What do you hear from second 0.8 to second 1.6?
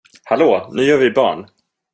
gör vi barn!